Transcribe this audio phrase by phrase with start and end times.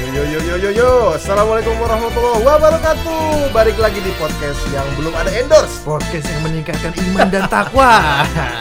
[0.00, 3.52] Yo yo yo yo yo, assalamualaikum warahmatullahi wabarakatuh.
[3.52, 5.84] Balik lagi di podcast yang belum ada endorse.
[5.84, 8.00] Podcast yang meningkatkan iman dan takwa.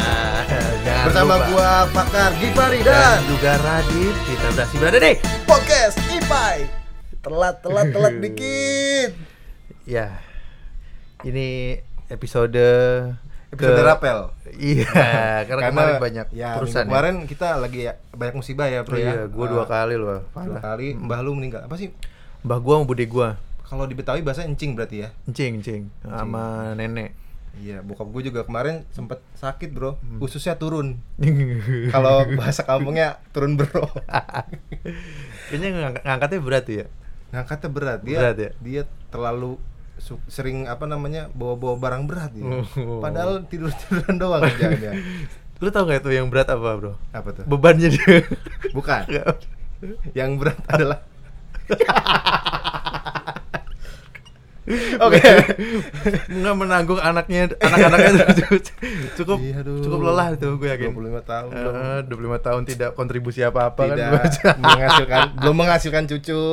[0.83, 1.47] Jangan Bersama lupa.
[1.47, 5.15] gua Pakar Gifari dan dan juga Radit, kita berhasil berada deh.
[5.47, 6.67] podcast Ipai.
[7.23, 9.11] Telat telat telat dikit.
[9.89, 10.21] Ya,
[11.25, 11.79] ini
[12.11, 12.53] episode
[13.50, 14.20] Episode ke- rapel.
[14.52, 14.86] Iya,
[15.43, 16.84] karena, kemarin banyak ya, urusan.
[16.84, 18.79] minggu kemarin kita lagi ya, banyak musibah ya, ya.
[18.81, 19.05] bro Oh ya.
[19.07, 20.21] iya, gua dua Ah, kali loh.
[20.27, 21.63] Dua kali mbah lu meninggal.
[21.63, 21.89] Apa sih?
[22.41, 25.09] Mbah gua sama bude gua, Kalau di Betawi bahasa encing berarti ya.
[25.25, 27.13] encing, encing, sama nenek.
[27.55, 30.17] Iya, bokap gue juga kemarin sempet sakit bro, Hmm.
[30.20, 31.02] ususnya turun.
[31.91, 33.84] Kalau bahasa kampungnya turun bro.
[35.50, 36.86] Kayaknya ngang- ngangkatnya berat ya.
[37.30, 38.50] ngangkatnya berat dia Berat ya?
[38.59, 39.61] dia terlalu
[40.26, 42.31] sering apa namanya bawa-bawa barang berat.
[42.39, 42.99] Oh.
[42.99, 44.94] padahal tidur tiduran doang kerjaannya
[45.59, 46.95] Lu tau gak tuh yang berat apa, Bro?
[47.12, 47.44] apa tuh?
[47.44, 48.23] Bebannya dia.
[48.77, 49.03] bukan.
[50.16, 51.03] Yang berat adalah
[55.03, 55.20] oke.
[56.30, 58.61] Nggak menanggung anaknya anak-anaknya cukup
[59.17, 60.95] cukup, Iya, cukup lelah tuh gue yakin.
[60.95, 62.00] 25 tahun belum Eh,
[62.39, 64.11] 25 tahun tidak kontribusi apa-apa kan tidak
[64.64, 66.44] menghasilkan belum menghasilkan cucu.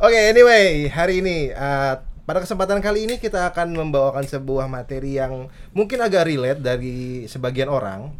[0.00, 5.52] Oke anyway hari ini uh, pada kesempatan kali ini kita akan membawakan sebuah materi yang
[5.76, 8.16] mungkin agak relate dari sebagian orang.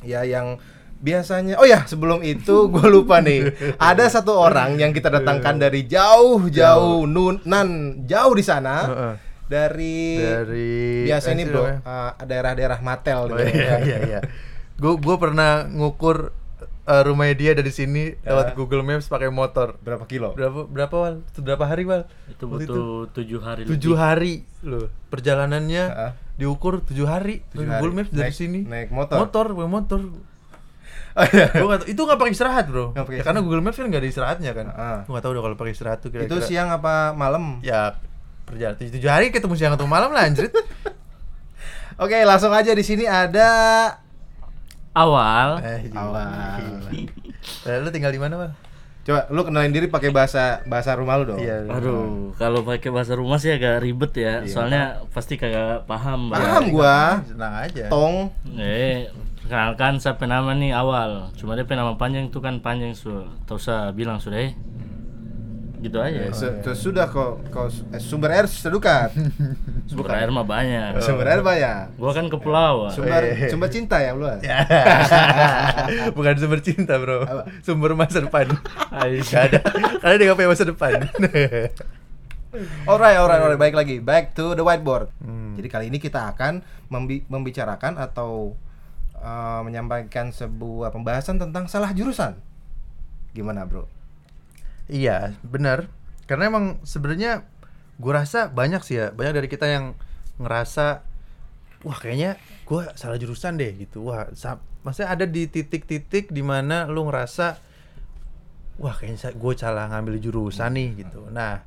[0.00, 0.56] Ya yang
[1.00, 3.76] biasanya oh ya sebelum itu gue lupa nih.
[3.76, 8.76] Ada satu orang yang kita datangkan dari jauh-jauh nun nan jauh di sana.
[9.50, 11.66] Dari dari biasa eh, ini bro?
[11.66, 13.50] uh, daerah-daerah Matel oh, gitu.
[13.50, 14.20] iya iya iya.
[14.78, 16.39] Gue gue pernah ngukur
[16.90, 18.34] eh, rumahnya dia dari sini Ya.
[18.34, 19.78] lewat Google Maps pakai motor.
[19.78, 20.34] Berapa kilo?
[20.34, 21.14] Berapa berapa wal?
[21.24, 22.02] Itu berapa hari wal?
[22.26, 24.42] Itu butuh tujuh hari tujuh hari.
[24.60, 24.90] Loh.
[25.06, 26.12] Perjalanannya Heeh.
[26.36, 27.46] diukur tujuh hari.
[27.48, 27.80] Tujuh pakai hari.
[27.80, 28.60] Google Maps dari Naik- sini.
[28.66, 29.16] naik motor?
[29.16, 30.00] motor pakai motor.
[31.10, 31.46] Oh, iya.
[31.56, 32.90] Gua tahu- itu nggak pakai istirahat bro.
[32.90, 34.66] Nggak pakai ya, karena Google Maps kan nggak ada istirahatnya kan?
[34.68, 34.98] Heeh.
[35.04, 36.42] Gua nggak tahu deh kalau pakai istirahat tuh itu kira-kira.
[36.44, 37.58] siang apa malam?
[37.60, 37.98] Ya
[38.46, 40.50] perjalanan tujuh, tujuh hari ketemu siang atau malam lah anjrit.
[41.98, 43.48] Oke, langsung aja di sini ada
[44.92, 45.62] awal.
[45.62, 46.28] Eh, awal.
[47.64, 48.52] Eh, lu tinggal di mana bang?
[49.00, 51.40] Coba lu kenalin diri pakai bahasa bahasa rumah lu dong.
[51.40, 54.44] iya aduh kalau pakai bahasa rumah sih agak ribet ya.
[54.44, 56.36] Soalnya pasti kagak paham Iya.
[56.36, 56.98] Paham gua.
[57.24, 57.84] senang aja.
[57.88, 58.28] Tong.
[58.60, 59.08] eh
[59.48, 61.32] kenalkan siapa nama nih awal.
[61.32, 64.52] Cuma dia nama panjang itu kan panjang su tak usah bilang sudah eh
[65.80, 69.16] gitu Ya, aja su- su- sudah kok kok eh, sumber air sedukat.
[69.88, 71.96] sumber air mah banyak Sumber air banyak.
[71.96, 73.48] gua kan kepulauan Sumber Eh.
[73.48, 74.28] sumber cinta ya lu.
[74.40, 74.60] Ya.
[76.10, 77.42] bukan sumber cinta bro Apa?
[77.60, 78.44] sumber masa depan
[79.24, 79.60] Gak ada
[79.98, 80.92] karena dia gak punya masa depan
[82.82, 83.54] Alright, alright, alright.
[83.56, 84.02] Baik lagi.
[84.02, 85.06] Back to the whiteboard.
[85.16, 85.54] Hmm.
[85.54, 86.58] Jadi kali ini kita akan
[86.90, 88.58] membi- membicarakan atau
[89.14, 92.34] uh, menyampaikan sebuah pembahasan tentang salah jurusan.
[93.30, 93.86] Gimana, Bro?
[94.90, 95.86] Iya, benar.
[96.26, 97.46] Karena emang sebenarnya
[97.96, 99.94] gue rasa banyak sih ya, banyak dari kita yang
[100.36, 101.06] ngerasa
[101.80, 102.36] wah kayaknya
[102.66, 104.10] gue salah jurusan deh gitu.
[104.10, 104.26] Wah,
[104.82, 107.56] maksudnya ada di titik-titik di mana lu ngerasa
[108.80, 111.28] wah kayaknya gue salah ngambil jurusan nih gitu.
[111.28, 111.62] Nah,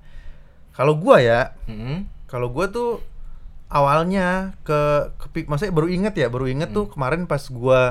[0.73, 2.09] kalau gue ya, Hmm.
[2.25, 2.91] kalau gue tuh
[3.69, 4.79] awalnya ke,
[5.21, 7.81] kepi- maksudnya baru inget ya, baru inget tuh kemarin pas gue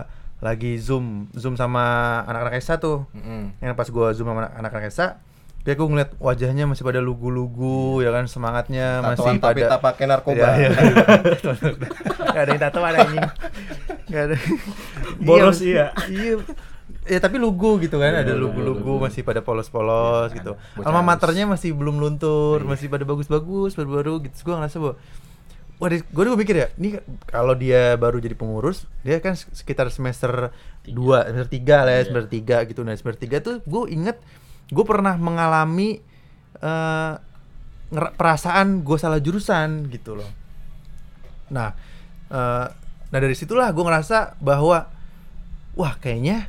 [0.42, 1.84] lagi zoom zoom sama
[2.26, 3.06] anak-anak ESA tuh.
[3.14, 3.54] Hmm.
[3.62, 5.08] yang pas gua zoom sama anak- anak-anak ESA
[5.62, 9.80] dia gue ngeliat wajahnya masih pada lugu-lugu ya kan semangatnya Tatoan masih tapi pada tak
[9.80, 10.58] pakai narkoba.
[10.58, 10.98] Iya, iya.
[12.34, 13.22] Gak ada yang tato ada anjing.
[14.10, 14.36] Gak ada.
[15.22, 15.94] Boros iya.
[16.10, 16.42] iya.
[17.06, 20.58] Ya tapi lugu gitu kan ada lugu-lugu masih pada polos-polos gitu.
[20.74, 21.10] Bocah alma halus.
[21.14, 24.42] maternya masih belum luntur masih pada bagus-bagus baru-baru gitu.
[24.42, 24.94] Gua ngerasa bahwa
[25.82, 26.94] Wah, gue juga mikir ya, ini
[27.26, 30.54] kalau dia baru jadi pengurus, dia kan sekitar semester
[30.86, 32.86] 2, semester 3 lah ya, semester 3 gitu.
[32.86, 34.22] Nah, semester 3 tuh gue inget,
[34.70, 35.98] gue pernah mengalami
[37.90, 40.30] ngera- perasaan gue salah jurusan gitu loh.
[41.50, 41.74] Nah,
[42.30, 42.66] eh,
[43.10, 44.86] nah dari situlah gue ngerasa bahwa,
[45.74, 46.46] wah kayaknya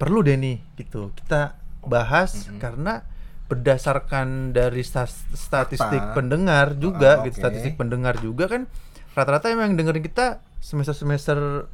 [0.00, 1.12] perlu deh nih gitu.
[1.12, 1.54] Kita
[1.84, 3.04] bahas karena
[3.44, 6.14] berdasarkan dari statistik Fakta.
[6.14, 7.40] pendengar juga Ah, gitu, oke.
[7.40, 8.64] statistik pendengar juga kan
[9.12, 10.26] rata-rata emang yang dengerin kita
[10.58, 11.68] semester-semester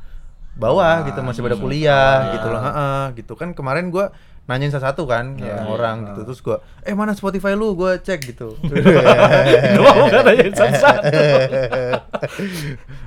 [0.51, 2.33] Bawah, bawah gitu masih pada hmm, kuliah bawah.
[2.33, 2.61] gitu loh.
[2.61, 4.11] Heeh, gitu kan kemarin gua
[4.43, 6.07] nanyain satu-satu kan Ya, orang ya.
[6.11, 11.07] gitu terus gua eh mana Spotify lu gua cek gitu Gak mau kan aja satu-satu.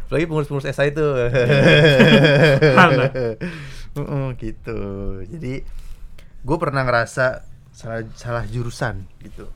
[0.10, 1.04] lagi pengurus-pengurus SA itu
[2.74, 3.12] Mana?
[3.94, 4.80] Heeh, gitu
[5.28, 5.54] jadi
[6.42, 7.44] gue pernah ngerasa
[7.74, 9.50] salah salah jurusan gitu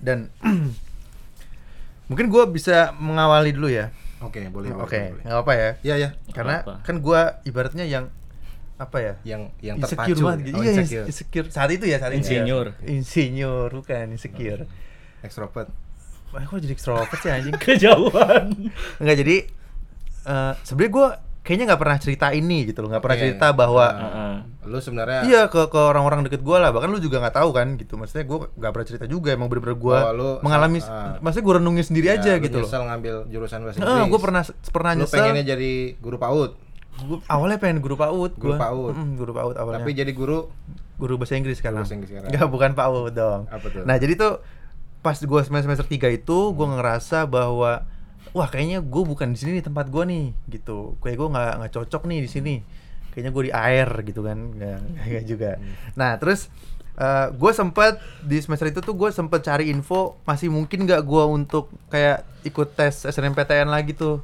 [0.00, 0.30] dan
[2.08, 3.90] mungkin gue bisa mengawali dulu ya
[4.20, 4.72] Oke, boleh.
[4.72, 5.22] boleh, oke boleh.
[5.22, 6.08] nggak apa ya Iya, ya.
[6.32, 6.80] karena apa-apa.
[6.80, 8.08] kan gue ibaratnya yang
[8.74, 9.14] apa ya?
[9.22, 10.56] yang yang insecure terpacu banget gitu.
[10.56, 11.06] Oh, iya, insecure.
[11.06, 11.46] insecure.
[11.46, 12.26] Saat itu ya, saat itu.
[12.26, 12.42] ya.
[12.42, 12.66] Insinyur.
[12.82, 14.64] Insinyur, bukan insecure.
[15.20, 15.68] extrovert
[16.32, 17.54] Wah, kok jadi extrovert sih anjing?
[17.62, 18.44] Kejauhan.
[18.98, 19.36] Enggak jadi
[20.24, 21.08] eh sebenarnya gue
[21.44, 23.24] kayaknya nggak pernah cerita ini gitu loh, nggak pernah Oke.
[23.28, 24.34] cerita bahwa Heeh.
[24.64, 27.76] lu sebenarnya iya ke ke orang-orang deket gue lah, bahkan lu juga nggak tahu kan
[27.76, 27.94] gitu.
[27.94, 31.20] Maksudnya gue nggak pernah cerita juga, emang bener-bener gue Oh, mengalami, ah.
[31.20, 32.66] maksudnya gue renungin sendiri ya, aja lu gitu loh.
[32.66, 34.42] nyesel ngambil jurusan bahasa Inggris gue pernah
[34.72, 35.16] pernah lu nyesel.
[35.20, 36.50] pengennya jadi guru PAUD
[36.94, 38.70] Gua awalnya pengen guru PAUD, Guru gua.
[38.70, 38.94] PAUD.
[38.94, 39.82] Mm-mm, guru PAUD awalnya.
[39.82, 40.46] tapi jadi guru
[40.94, 41.82] guru bahasa Inggris sekarang.
[41.82, 42.30] bahasa Inggris sekarang.
[42.30, 43.40] Enggak, bukan PAUD dong.
[43.50, 43.82] Apa tuh?
[43.82, 44.38] Nah, jadi tuh
[45.02, 47.82] pas gua semester semester 3 itu gua ngerasa bahwa
[48.34, 50.98] wah kayaknya gue bukan di sini nih tempat gua nih gitu.
[50.98, 52.54] Kayak gua nggak nggak cocok nih di sini.
[53.14, 54.38] Kayaknya gue di air gitu kan.
[54.58, 55.50] Nggak, juga.
[55.94, 56.50] Nah, terus
[56.94, 61.26] eh gue sempet di semester itu tuh gue sempet cari info masih mungkin nggak gua
[61.26, 64.22] untuk kayak ikut tes SNMPTN lagi tuh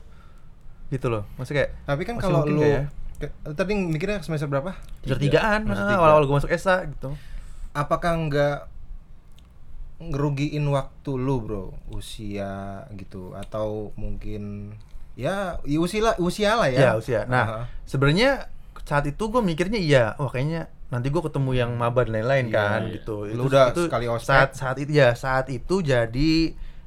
[0.90, 2.86] gitu loh maksudnya kayak tapi kan kalau lu ya?
[3.18, 7.14] ke- tadi mikirnya semester berapa semester tigaan ah, awal-awal gue masuk SA gitu
[7.74, 8.58] apakah nggak
[10.00, 11.64] ngerugiin waktu lu bro.
[11.92, 13.36] Usia gitu.
[13.36, 14.72] Atau mungkin
[15.14, 16.80] ya ya usia lah usia lah ya.
[16.80, 17.28] Ya usia.
[17.28, 17.60] Nah Aha.
[17.84, 18.48] sebenarnya
[18.80, 22.56] saat itu gue mikirnya iya wah kayaknya nanti gue ketemu yang maba dan lain-lain Iya,
[22.56, 22.94] kan iya.
[22.98, 23.14] gitu.
[23.30, 24.26] Lu udah sekali ospek.
[24.26, 26.32] saat saat itu ya saat itu jadi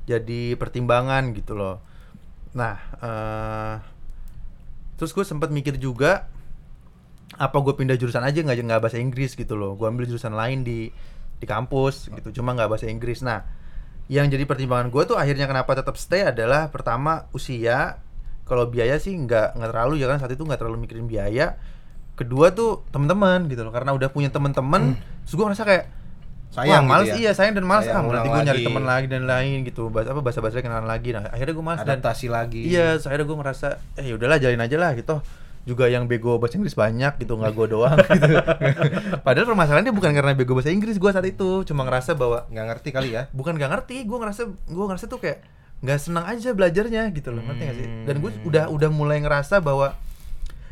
[0.03, 1.79] jadi pertimbangan gitu loh.
[2.57, 3.73] Nah eh
[4.99, 6.27] terus gue sempat mikir juga
[7.33, 9.79] apa gue pindah jurusan aja nggak nggak bahasa Inggris gitu loh.
[9.79, 10.91] Gue ambil jurusan lain di
[11.43, 12.39] di kampus gitu.
[12.39, 13.19] Cuma nggak bahasa Inggris.
[13.19, 13.43] Nah
[14.07, 17.99] yang jadi pertimbangan gue tuh akhirnya kenapa tetap stay adalah pertama usia.
[18.47, 21.59] Kalau biaya sih nggak nggak terlalu ya kan saat itu nggak terlalu mikirin biaya.
[22.15, 23.75] Kedua tuh teman-teman gitu loh.
[23.75, 24.95] Karena udah punya teman-teman
[25.27, 25.85] terus gue ngerasa kayak
[26.53, 27.09] Sayang wah, males.
[27.09, 27.21] gitu ya?
[27.25, 27.89] iya sayang dan males.
[27.89, 29.89] Sayang ah nanti ulang gue nyari teman lagi dan lain gitu.
[29.89, 31.09] Bahasa apa bahasa bahasa kenalan lagi.
[31.09, 32.61] Nah akhirnya gue males dan adaptasi lagi.
[32.69, 33.67] Iya, akhirnya gue ngerasa,
[33.97, 35.17] eh yaudahlah jalin aja lah gitu.
[35.63, 38.35] Juga yang bego bahasa Inggris banyak gitu, nggak gue doang gitu.
[39.23, 42.89] Padahal permasalahannya bukan karena bego bahasa Inggris gue saat itu, cuma ngerasa bahwa nggak ngerti
[42.91, 45.39] kali ya bukan gak ngerti, gue ngerasa gue ngerasa tuh kayak
[45.79, 47.87] nggak senang aja belajarnya gitu loh, ngerti gak sih?
[48.03, 48.47] Dan gue Hmm.
[48.47, 49.95] udah udah mulai ngerasa bahwa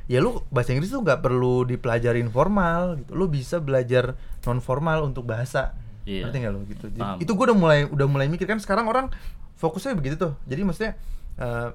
[0.07, 5.03] ya lu bahasa Inggris tuh nggak perlu dipelajarin formal gitu, lu bisa belajar non formal
[5.03, 5.71] untuk bahasa.
[6.03, 6.27] Iya.
[6.27, 6.85] Ngerti gak lo gitu?
[6.89, 7.17] Jadi, Paham.
[7.19, 9.07] itu gue udah mulai udah mulai mikir kan sekarang orang
[9.55, 10.33] fokusnya begitu tuh.
[10.43, 10.99] Jadi maksudnya
[11.37, 11.69] eh,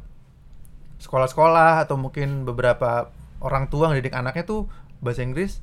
[1.01, 3.13] sekolah-sekolah atau mungkin beberapa
[3.45, 4.61] orang tua ngedidik anaknya tuh
[5.05, 5.61] bahasa Inggris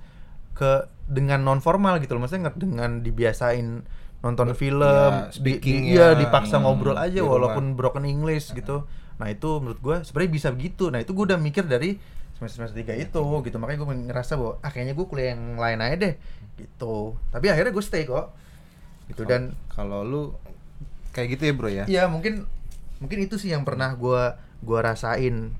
[0.53, 2.25] ke dengan non formal gitu loh.
[2.25, 3.81] Maksudnya dengan dibiasain
[4.23, 8.87] nonton film, ya, di- di- iya dipaksa Hmm, ngobrol aja walaupun broken English gitu.
[9.19, 10.87] Nah, itu menurut gue sebenarnya bisa begitu.
[10.93, 11.99] Nah, itu gue udah mikir dari
[12.39, 13.55] semester semester 3 itu gitu.
[13.59, 16.13] Makanya gue ngerasa bahwa ah kayaknya gue kuliah yang lain aja deh
[16.55, 17.17] gitu.
[17.33, 18.31] Tapi akhirnya gue stay kok.
[19.11, 20.21] Gitu dan kalau lu
[21.11, 22.47] kayak gitu ya bro ya Iya mungkin
[23.03, 25.51] mungkin itu sih yang pernah gua gua rasain.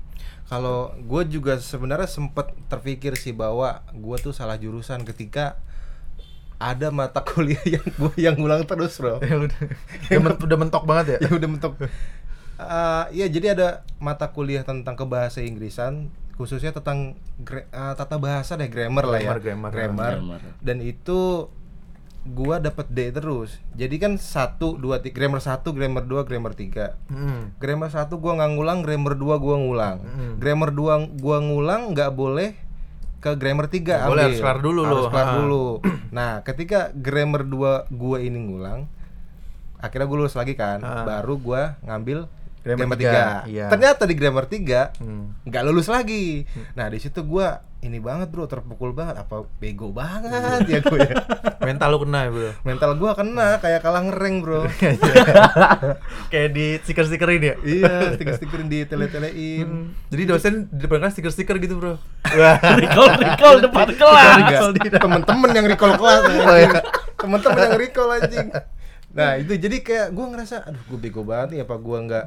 [0.44, 5.56] kalau gue juga sebenarnya sempet terpikir sih bahwa gue tuh salah jurusan ketika
[6.56, 11.06] ada mata kuliah yang gue yang ngulang terus bro udah, udah men- udah mentok banget
[11.16, 11.18] ya.
[11.24, 11.74] ya udah mentok
[12.54, 13.68] Eh, Iya jadi ada
[13.98, 17.18] mata kuliah tentang kebahasa Inggrisan khususnya tentang
[17.50, 17.64] eh,
[17.94, 20.12] tata bahasa deh grammar lah ya Grammar, grammar.
[20.14, 20.40] Grammar.
[20.60, 21.50] dan itu
[22.26, 26.96] gua dapat D terus jadi kan satu dua tiga grammar satu grammar dua grammar tiga
[27.06, 27.52] Hmm.
[27.54, 30.34] grammar satu gua nggak ngulang grammar dua gua ngulang Mm.
[30.38, 32.56] grammar dua gua ngulang nggak boleh
[33.18, 34.24] ke grammar tiga Nggak boleh, ambil.
[34.26, 35.64] harus kelar dulu Harus kelar dulu
[36.10, 38.88] nah ketika grammar dua gua ini ngulang
[39.76, 41.04] akhirnya gue lulus lagi kan Ha.
[41.04, 42.24] baru gua ngambil
[42.64, 43.66] Grammar grammar, tiga, tiga, iya.
[43.68, 45.36] ternyata di grammar tiga Hmm.
[45.44, 46.48] nggak lulus lagi.
[46.72, 49.20] Nah di situ gua ini banget bro terpukul banget.
[49.20, 51.12] Apa bego banget ya gue ya?
[51.68, 52.50] Mental lu kena ya, Bro.
[52.64, 54.64] mental gua kena kayak kalah ngereng bro.
[56.32, 57.54] Kayak di stiker-stikerin ya.
[57.60, 59.68] iya stiker-stikerin di tele-telein.
[59.68, 59.86] Hmm.
[60.08, 62.00] Jadi dosen di depan kelas stiker-stiker gitu, Bro.
[62.24, 64.36] Recall recall depan kelas.
[64.80, 66.22] temen-temen yang recall kelas.
[66.24, 66.80] Oh, iya.
[67.16, 68.48] temen-temen yang recall anjing.
[69.14, 72.24] Nah itu jadi kayak gua ngerasa aduh gue bego banget nih apa gua nggak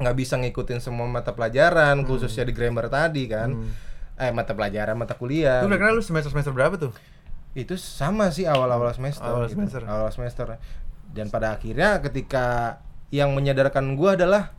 [0.00, 3.52] nggak bisa ngikutin semua mata pelajaran khususnya di grammar tadi kan
[4.16, 6.92] eh mata pelajaran mata kuliah Lu kira lu semester-semester berapa tuh?
[7.52, 9.58] itu sama sih awal-awal semester Awal gitu.
[9.58, 9.82] semester.
[9.84, 10.46] awal semester
[11.10, 12.78] dan pada akhirnya ketika
[13.10, 14.54] yang menyadarkan gua adalah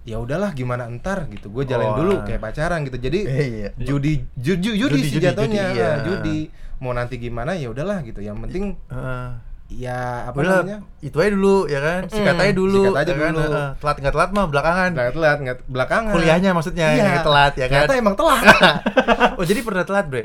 [0.00, 2.24] ya udahlah gimana entar gitu gue jalan Oh, dulu ah.
[2.24, 3.68] kayak pacaran gitu jadi Eh, iya.
[3.76, 5.90] judi judi judi, Judi, sih judi, jatuhnya judi, iya.
[6.00, 6.38] judi
[6.78, 9.28] mau nanti gimana ya udahlah gitu yang penting Heeh.
[9.70, 13.14] Ya apa Udah, namanya itu aja dulu ya kan, sikat aja dulu, sikat aja ya
[13.22, 13.32] kan?
[13.32, 13.42] dulu.
[13.46, 13.68] Heeh.
[13.78, 14.90] telat nggak telat mah belakangan.
[14.98, 17.02] nggak telat nggak belakangan Kuliahnya maksudnya iya.
[17.06, 17.86] yang telat ya kan?
[17.86, 18.42] ternyata emang telat
[19.38, 20.24] oh jadi pernah telat bre?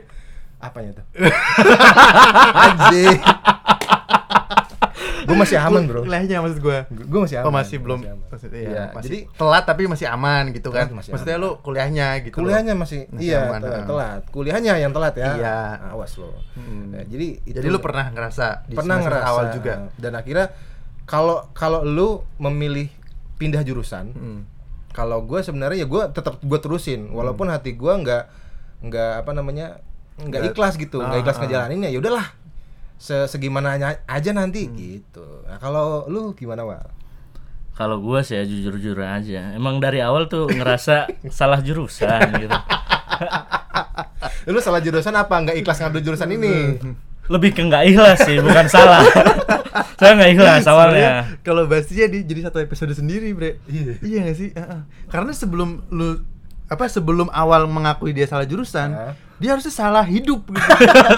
[0.58, 1.06] apanya tuh
[2.66, 3.18] Anjing.
[5.22, 6.78] Gue masih aman bro Kuliahnya maksud gue.
[6.88, 8.18] gue masih aman Oh masih belum aman.
[8.28, 10.86] maksudnya Iya, ya, masih jadi telat tapi masih aman gitu kan.
[10.86, 12.36] Telat masih maksudnya lu kuliahnya gitu.
[12.36, 12.46] loh.
[12.46, 13.86] kuliahnya masih, Masih iya aman, te- ah.
[13.86, 15.56] telat kuliahnya yang telat ya Iya.
[15.90, 16.92] awas lo Hmm.
[16.92, 19.74] Ya, jadi itu Jadi lu pernah ngerasa di pernah ngerasa awal juga.
[19.94, 20.48] dan akhirnya
[21.04, 22.88] kalau kalau lu memilih
[23.36, 24.40] pindah jurusan Hmm.
[24.90, 28.24] kalau gue sebenarnya ya gue tetap gue terusin walaupun hati gue nggak
[28.84, 29.82] nggak apa namanya
[30.16, 31.42] Nggak- ikhlas gitu nggak Ah, ikhlas ah.
[31.42, 32.28] ngejalaninnya ya udahlah
[32.96, 33.76] se segimana
[34.08, 34.76] aja nanti Hmm.
[34.76, 36.86] gitu nah kalau lu gimana wal
[37.76, 39.52] Kalau gua sih ya jujur-jujur aja.
[39.52, 42.56] Emang dari awal tuh ngerasa salah jurusan gitu.
[44.56, 46.80] lu salah jurusan apa nggak ikhlas ngambil jurusan ini
[47.34, 49.02] Lebih ke nggak ikhlas sih, bukan salah.
[49.98, 51.26] Saya nggak ikhlas awalnya.
[51.42, 53.58] Kalau di jadi satu episode sendiri, Bre.
[53.66, 53.98] Iya.
[53.98, 54.50] Iya gak sih?
[54.54, 54.80] Heeh.
[55.10, 56.22] Karena sebelum lu
[56.68, 59.14] apa sebelum awal mengakui dia salah jurusan, Hah?
[59.36, 60.70] dia harusnya salah hidup gitu.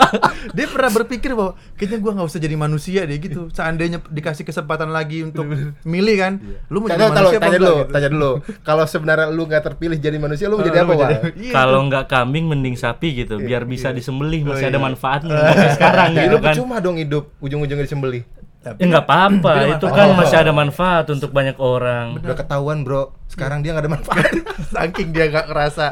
[0.58, 3.48] dia pernah berpikir bahwa kayaknya gua nggak usah jadi manusia deh gitu.
[3.50, 5.48] Seandainya dikasih kesempatan lagi untuk
[5.84, 6.34] milih kan,
[6.68, 7.94] lu mau jadi Tanya, tanya, manusia apa tanya enggak dulu, gitu.
[7.94, 8.32] tanya dulu.
[8.68, 12.06] Kalau sebenarnya lu nggak terpilih jadi manusia, lu mau jadi apa, jadi- Iya, Kalau nggak
[12.08, 14.72] kambing mending sapi gitu, biar bisa disembelih Oh, masih iya.
[14.72, 16.46] ada manfaatnya sampai sekarang Ya, gitu lu kan.
[16.52, 18.24] percuma dong hidup ujung-ujungnya disembelih.
[18.68, 19.96] Tapi Ya nggak apa-apa, itu manfaat.
[19.96, 20.16] kan Oh.
[20.16, 22.06] masih ada manfaat untuk banyak orang.
[22.18, 23.16] Udah ketahuan, Bro.
[23.28, 24.32] Sekarang dia nggak ada manfaat.
[24.76, 25.86] saking dia nggak ngerasa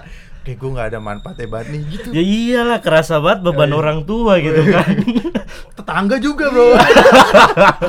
[0.46, 2.08] kayak gue nggak ada manfaatnya banget nih gitu.
[2.14, 3.78] Ya iyalah kerasa banget beban iya.
[3.78, 4.94] orang tua gitu kan.
[5.78, 6.78] Tetangga juga, Bro.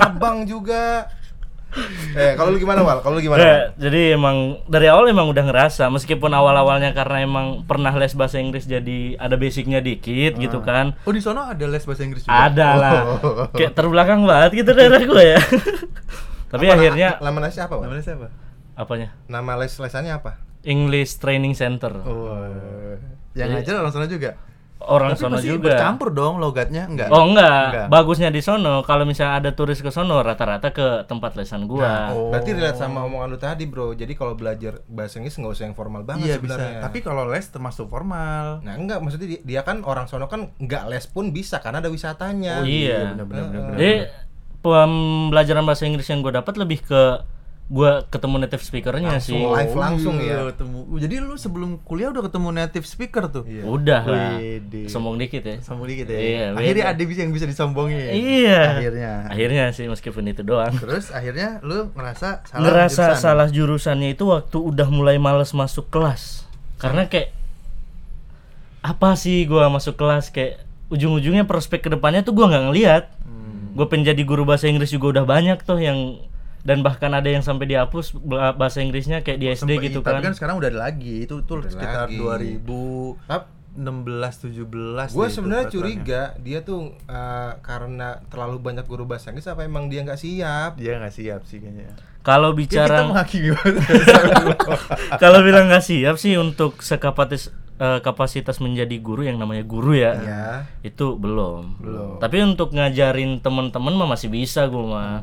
[0.01, 1.05] Abang juga.
[2.17, 3.05] Eh, kalau lu gimana, Wal?
[3.05, 3.37] Kalau lu gimana?
[3.37, 3.77] Ya, Wal?
[3.77, 8.65] jadi emang dari awal emang udah ngerasa meskipun awal-awalnya karena emang pernah les bahasa Inggris
[8.65, 10.97] jadi ada basicnya dikit gitu kan.
[11.05, 12.33] Oh, di sono ada les bahasa Inggris juga.
[12.33, 13.01] Ada lah.
[13.21, 13.45] Oh.
[13.53, 15.41] Kayak terbelakang banget gitu daerah gue ya.
[16.53, 17.85] Tapi Apa, akhirnya nama lesnya apa, Wal?
[17.85, 18.27] Namanya siapa?
[18.73, 19.09] apanya?
[19.27, 20.33] Nama les lesannya apa?
[20.65, 21.93] English Training Center.
[22.01, 22.97] Oh.
[23.33, 23.57] Yang Iya.
[23.61, 24.41] ngajar orang sana juga.
[24.87, 25.75] Orang Tapi sono juga.
[25.75, 27.11] bercampur dong logatnya, enggak?
[27.11, 27.63] Oh enggak.
[27.75, 27.87] Enggak.
[27.91, 32.15] bagusnya di sono kalau misalnya ada turis ke sono rata-rata ke tempat lesan gua.
[32.15, 32.31] oh.
[32.31, 33.99] Berarti relate sama omongan lu tadi, Bro.
[33.99, 36.55] Jadi kalau belajar bahasa Inggris nggak usah yang formal banget Iya bisa.
[36.55, 36.79] sebenarnya.
[36.87, 38.63] Tapi kalau les termasuk formal.
[38.63, 41.91] Nah, enggak, maksudnya dia, dia kan orang sono kan nggak les pun bisa karena ada
[41.91, 42.63] wisatanya.
[42.63, 43.11] Oh, iya.
[43.19, 43.63] benar benar benar.
[43.67, 43.79] benar.
[43.83, 43.93] Jadi
[44.63, 47.03] pembelajaran bahasa Inggris yang gue dapat lebih ke
[47.67, 49.43] gua ketemu native speakernya Langsung sih.
[49.43, 50.55] live langsung iya, ya.
[50.55, 50.79] Ketemu.
[51.03, 53.43] Jadi lu sebelum kuliah udah ketemu native speaker tuh.
[53.43, 53.63] Iya.
[53.67, 54.39] Udah lah.
[54.39, 54.87] Wede.
[54.87, 55.59] Sombong dikit ya.
[55.59, 56.19] Sombong dikit ya.
[56.19, 56.95] Iya, akhirnya beda.
[56.95, 57.99] ada bisa yang bisa disombongin.
[58.15, 58.63] Iya.
[58.79, 59.13] Akhirnya.
[59.27, 60.79] Akhirnya sih meskipun itu doang.
[60.79, 63.19] Terus akhirnya lu ngerasa salah Ngerasa jurusan.
[63.19, 66.47] salah jurusannya itu waktu udah mulai males masuk kelas.
[66.79, 67.35] Karena kayak
[68.87, 73.05] apa sih gua masuk kelas kayak ujung-ujungnya prospek ke depannya tuh gua nggak ngelihat.
[73.27, 73.75] Hmm.
[73.75, 76.23] Gue pengen jadi guru bahasa Inggris juga udah banyak tuh yang
[76.67, 80.21] dan bahkan ada yang sampai dihapus bah- bahasa Inggrisnya kayak di SD gitu Tapi kan.
[80.21, 81.23] kan sekarang udah ada lagi.
[81.23, 82.19] Itu tuh Udah sekitar lagi.
[82.19, 83.47] 2016
[83.77, 89.47] 17 Gue deh itu sebenarnya curiga dia tuh eh, karena terlalu banyak guru bahasa Inggris
[89.47, 90.75] apa emang dia nggak siap?
[90.75, 91.93] Dia nggak siap sih kayaknya.
[92.21, 92.97] Kalau Ya, kita bicara
[95.23, 100.13] kalau bilang nggak siap sih untuk sekapasitas eh, kapasitas menjadi guru yang namanya guru ya.
[100.17, 100.47] Iya.
[100.83, 101.79] Itu belum.
[101.79, 102.11] Belum.
[102.19, 105.23] Tapi untuk ngajarin teman-teman mah masih bisa gue mah.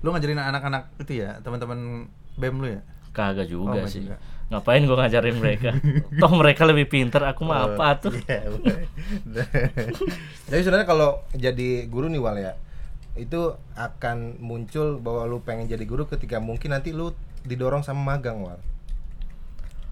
[0.00, 2.80] Lu ngajarin anak-anak itu ya, teman-teman BEM lu ya?
[3.10, 4.06] Kagak juga Oh, sih.
[4.06, 4.16] juga.
[4.50, 5.70] Ngapain gue ngajarin mereka?
[6.22, 8.14] Toh mereka lebih pinter, aku mah apa tuh?
[8.16, 8.86] Iya, boleh.
[10.50, 12.52] Jadi sebenarnya kalau jadi guru nih Wal ya,
[13.14, 13.40] itu
[13.74, 18.58] akan muncul bahwa lu pengen jadi guru ketika mungkin nanti lu didorong sama magang Wal.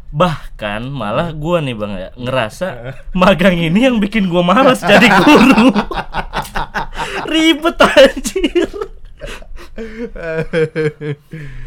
[0.09, 2.67] Bahkan malah gua nih bang ya ngerasa
[3.21, 5.69] magang ini yang bikin gua malas jadi guru.
[7.27, 8.71] Ribet anjir.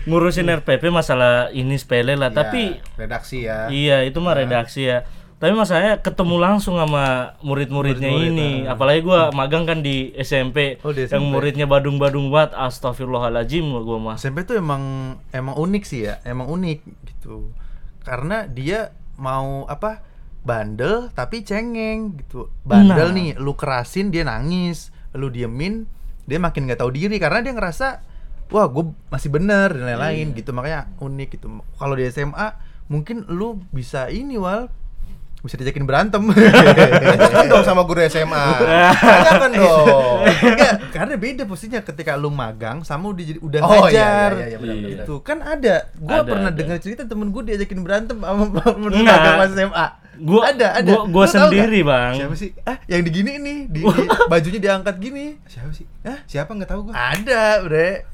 [0.03, 3.57] Ngurusin RPP masalah ini sepele lah, tapi Ya, redaksi ya.
[3.67, 5.05] iya itu mah redaksi ya.
[5.35, 8.49] Tapi masalahnya ketemu langsung sama murid-muridnya ini.
[8.63, 11.33] Apalagi gua magang kan di SMP, Oh, di yang SMP.
[11.33, 12.53] muridnya badung-badung banget.
[12.53, 14.15] Astagfirullahaladzim gua mah.
[14.15, 14.81] SMP tuh emang
[15.31, 17.49] emang unik sih ya, emang unik gitu.
[18.01, 20.05] Karena dia mau apa?
[20.41, 22.49] Bandel tapi cengeng gitu.
[22.61, 23.15] Bandel Nah.
[23.15, 25.85] nih, lu kerasin dia nangis, lu diemin
[26.25, 27.87] dia makin nggak tahu diri karena dia ngerasa
[28.51, 30.51] wah gue masih bener dan lain-lain gitu.
[30.51, 31.47] Makanya unik gitu.
[31.79, 32.47] Kalau di SMA
[32.91, 34.67] mungkin lu bisa ini wal
[35.41, 36.21] bisa diajakin berantem.
[37.11, 38.45] Tanyakan dong sama guru SMA.
[38.93, 39.87] Tanyakan dong.
[40.23, 44.29] Enggak, karena beda posisinya ketika lu magang sama udah jadi udah Oh, iya, ngajar.
[44.31, 45.75] iya, iya, benar, benar, Itu kan ada.
[45.95, 49.87] Gua Ada, pernah dengar cerita temen gue diajakin berantem sama temen magang pas SMA.
[50.21, 50.85] Gua ada, ada.
[50.85, 51.81] Gua, gua sendiri?
[51.81, 52.13] Bang.
[52.13, 52.53] Siapa sih?
[52.61, 55.41] Ah, yang digini nih, di, di- bajunya diangkat gini.
[55.49, 55.89] Siapa sih?
[56.05, 56.21] Hah?
[56.23, 56.93] Siapa nggak tahu gua.
[56.93, 58.05] Ada, Bre.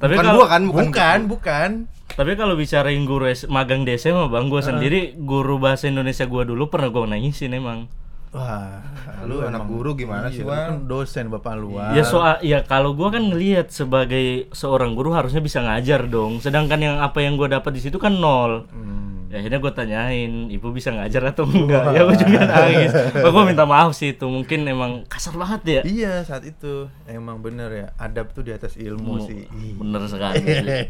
[0.00, 0.84] Tapi bukan kalau gua kan, bukan.
[0.88, 1.70] Bukan, bukan.
[2.10, 6.42] Tapi kalau bicarain guru S- magang di SMA bang, gue sendiri guru bahasa Indonesia gue
[6.42, 7.86] dulu pernah gue nangisin emang.
[8.30, 8.78] Wah,
[9.26, 10.56] Lu anak guru gimana sih, lu Wan?
[10.56, 11.74] kan dosen bapak lu.
[11.74, 11.90] Wan.
[11.92, 16.38] Ya soal ya kalau gua kan ngelihat sebagai seorang guru harusnya bisa ngajar dong.
[16.38, 18.70] Sedangkan yang apa yang gua dapat di situ kan nol.
[18.70, 19.09] Hmm.
[19.30, 21.94] Ya akhirnya gue tanyain, ibu bisa ngajar atau enggak?
[21.94, 22.90] Ya ujungnya nangis.
[23.14, 25.82] Oh, gue minta maaf sih itu, mungkin emang kasar banget ya.
[25.86, 29.46] Iya saat itu emang bener ya adab tuh di atas ilmu Hmm, sih.
[29.78, 30.42] Bener sekali.
[30.66, 30.82] sih.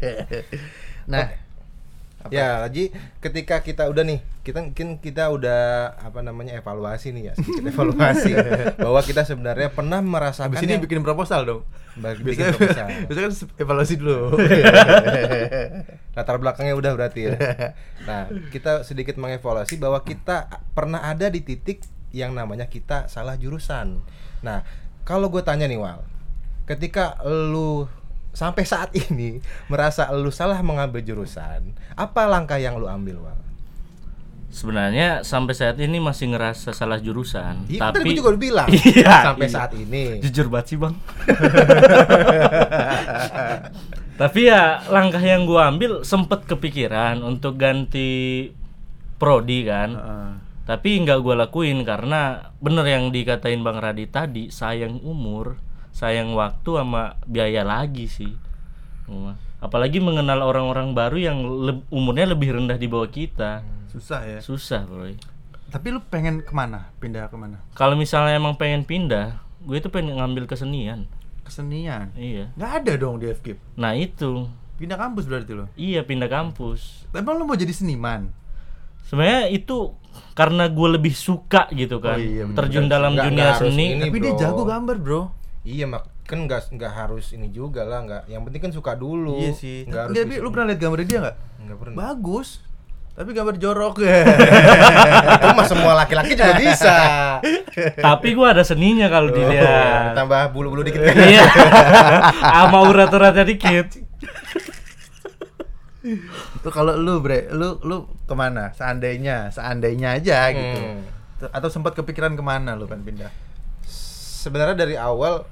[2.21, 5.61] Nah, Ya, Haji, ketika kita udah nih, kita mungkin kita udah
[5.97, 8.31] apa namanya evaluasi nih ya, sedikit evaluasi
[8.83, 11.61] bahwa kita sebenarnya pernah merasakan habis ini yang- bikin proposal dong.
[11.93, 12.87] Bagi- Biasanya, bikin proposal.
[13.07, 14.17] biasanya kan evaluasi dulu.
[16.11, 17.31] latar belakangnya udah berarti ya.
[18.03, 24.03] Nah, kita sedikit mengevaluasi bahwa kita pernah ada di titik yang namanya kita salah jurusan.
[24.41, 24.63] Nah,
[25.01, 26.03] kalau gue tanya nih Wal,
[26.65, 27.87] ketika lu
[28.31, 33.39] sampai saat ini merasa lu salah mengambil jurusan, apa langkah yang lu ambil Wal?
[34.51, 38.67] Sebenarnya sampai saat ini masih ngerasa salah jurusan, Iya, tadi tapi gue juga udah bilang
[38.91, 39.55] Iya, sampai iya.
[39.55, 40.19] saat ini.
[40.19, 40.95] jujur banget sih bang.
[44.21, 48.51] Tapi ya langkah yang gua ambil sempet kepikiran untuk ganti
[49.17, 49.89] prodi kan.
[49.97, 50.31] Heeh.
[50.67, 55.57] Tapi nggak gua lakuin karena bener yang dikatain bang Radi tadi sayang umur,
[55.91, 58.33] sayang waktu sama biaya lagi sih.
[59.57, 64.39] Apalagi mengenal orang-orang baru yang leb- umurnya lebih rendah di bawah kita, Susah ya.
[64.39, 65.05] susah bro.
[65.67, 66.89] Tapi lu pengen ke mana?
[66.97, 67.61] Pindah ke mana?
[67.71, 71.05] Kalau misalnya emang pengen pindah, gue itu pengen ngambil kesenian.
[71.43, 72.11] Kesenian.
[72.13, 72.51] Iya.
[72.55, 73.59] Nggak ada dong di FKIP.
[73.75, 75.69] Nah itu, Pindah kampus berarti lo.
[75.75, 77.05] iya pindah kampus.
[77.13, 78.33] Emang lu mau jadi seniman?
[79.03, 79.93] Sebenarnya itu
[80.33, 83.93] karena gue lebih suka gitu kan, Oh iya, terjun dalam dunia seni.
[83.93, 84.09] ini.
[84.09, 84.39] Tapi dia bro.
[84.39, 85.21] jago gambar, Bro.
[85.61, 89.37] Iya mak kan nggak nggak harus ini juga lah nggak yang penting kan suka dulu
[89.37, 89.83] Iya sih.
[89.83, 91.35] nggak harus Tapi lu pernah lihat gambar dia nggak?
[91.61, 92.49] nggak pernah Bagus.
[93.11, 94.23] Tapi gambar jorok ya.
[95.35, 96.95] itu mah semua laki-laki juga bisa
[98.07, 100.15] Tapi gue ada seninya kalau Oh, dilihat.
[100.15, 101.43] tambah bulu-bulu dikit Iya.
[102.41, 103.87] Sama urat-uratnya dikit.
[106.61, 108.73] Tuh kalau lu, Bre, lu lu ke mana?
[108.73, 110.79] Seandainya, seandainya aja gitu.
[110.79, 111.01] Hmm.
[111.47, 113.29] Atau sempat kepikiran ke mana lu kan pindah?
[114.41, 115.45] Sebenarnya dari awal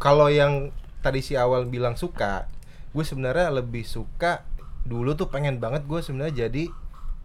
[0.00, 0.72] kalau yang
[1.04, 2.48] tadi si awal bilang suka
[2.96, 4.48] gue sebenarnya lebih suka
[4.88, 6.72] dulu tuh pengen banget gue sebenarnya jadi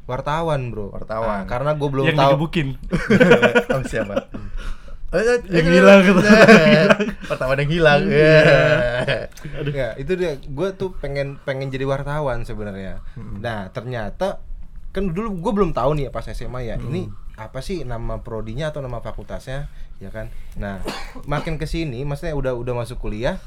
[0.06, 1.44] wartawan bro Wartawan.
[1.44, 2.68] Nah, karena gue belum yang tahu digebukin.
[3.74, 4.30] oh, siapa?
[5.50, 6.22] Yang hilang, gitu.
[7.32, 8.02] Pertama yang hilang.
[8.06, 8.38] Iya.
[9.66, 14.42] ya itu dia gue tuh pengen pengen jadi wartawan sebenarnya nah ternyata
[14.96, 18.80] kan dulu gue belum tahu nih pas SMA ya ini apa sih nama prodinya atau
[18.80, 20.84] nama fakultasnya ya kan nah
[21.24, 23.40] makin ke sini maksudnya udah udah masuk kuliah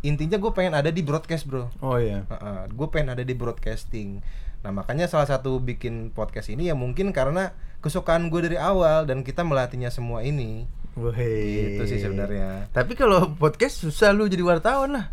[0.00, 2.22] intinya gue pengen ada di broadcast bro Oh iya.
[2.68, 4.22] gue pengen ada di broadcasting
[4.58, 9.22] nah makanya salah satu bikin podcast ini ya mungkin karena kesukaan gue dari awal dan
[9.22, 10.66] kita melatihnya semua ini
[10.98, 11.78] Wih.
[11.78, 12.74] Itu sih sebenarnya.
[12.74, 15.06] Tapi kalau podcast susah lu jadi wartawan lah.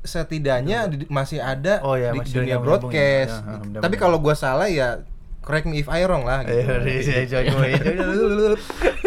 [0.00, 3.34] setidaknya masih ada Oh ya, di masih dunia ada broadcast.
[3.36, 3.58] ya.
[3.58, 5.02] Ya, Tapi kalau gua salah ya
[5.40, 6.60] correct me if I wrong lah gitu.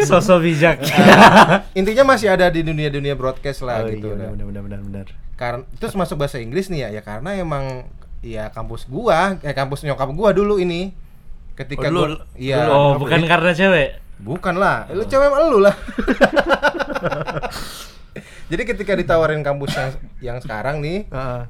[0.02, 0.82] Sosok bijak.
[1.78, 4.10] Intinya masih ada di dunia-dunia broadcast lah Oh gitu.
[4.10, 4.30] iya, dah.
[4.30, 5.06] benar benar benar benar.
[5.34, 7.88] Karena terus masuk bahasa Inggris nih ya, ya karena emang
[8.20, 10.94] ya kampus gua, eh kampus nyokap gua dulu ini.
[11.54, 12.66] Ketika Oh, dulu- gua iya.
[12.66, 14.02] Oh, bukan karena cewek.
[14.14, 15.74] Bukan lah, lu cewek lu lah.
[18.44, 21.42] Jadi ketika ditawarin kampus yang yang sekarang nih, Heeh.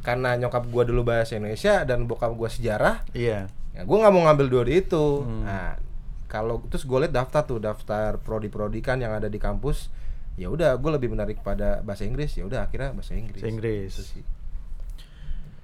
[0.00, 3.46] karena nyokap gua dulu bahasa Indonesia dan bokap gua sejarah, Iya.
[3.78, 5.46] Ya gue nggak mau ngambil dua di itu Hmm.
[5.46, 5.78] nah
[6.26, 9.86] kalau terus gue liat daftar tuh daftar prodi-prodi kan yang ada di kampus
[10.34, 13.92] ya udah gue lebih menarik pada bahasa Inggris ya udah akhirnya bahasa Inggris Bahasa Inggris.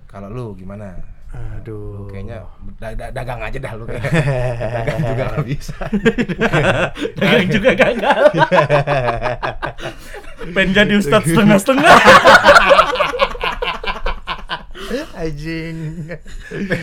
[0.06, 0.94] Kalau lu gimana
[1.58, 2.06] Aduh.
[2.06, 2.46] kayaknya
[2.78, 3.84] da- da- dagang aja dah lu
[4.78, 5.74] dagang juga nggak bisa
[7.18, 8.20] Dagang juga gagal.
[10.54, 11.96] Pengen jadi ustadz setengah-setengah.
[15.16, 16.08] Anjing.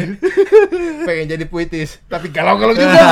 [1.08, 3.00] pengen jadi puitis tapi galau-galau juga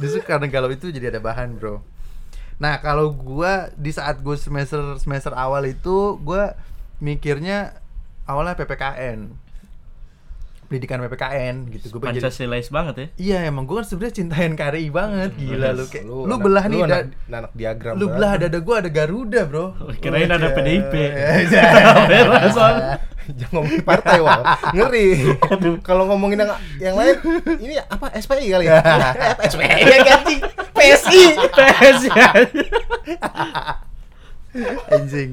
[0.00, 1.82] Justru karena galau itu jadi ada bahan, Bro.
[2.62, 6.54] Nah, kalau gua di saat gue semester semester awal itu gua
[7.02, 7.82] mikirnya
[8.22, 9.34] awalnya PPKN.
[10.64, 11.84] Pendidikan PPKN gitu.
[11.90, 13.06] Gue pengen jadi Pancasilais banget ya.
[13.16, 16.74] Iya emang gue kan sebenarnya cinta NKRI banget gila lu kayak lu, anak- belah nih
[16.74, 19.66] lu da- anak, anak diagram lu belah dada gue ada Garuda bro
[19.98, 20.94] Kirain ada PDIP.
[20.94, 21.64] Iya.
[22.56, 22.96] Soalnya.
[23.24, 24.40] Jangan ngomongin partai wal
[24.76, 25.08] ngeri.
[25.80, 27.16] Kalau ngomongin yang yang lain,
[27.56, 28.84] ini apa SPI kali ya?
[29.48, 30.36] SPI ya ganti
[30.76, 31.22] PSI.
[31.48, 32.26] PS ya.
[34.86, 35.30] anjing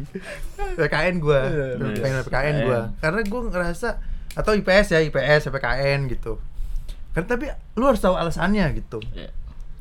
[0.73, 1.39] PKN gue
[1.99, 3.89] pengen PKN gue karena gue ngerasa
[4.33, 6.39] atau IPS ya IPS PKN gitu
[7.11, 9.29] kan tapi lu harus tahu alasannya gitu Iya.